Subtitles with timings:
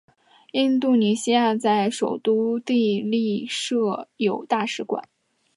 [0.53, 5.07] 印度尼西亚在首都帝力设有大使馆。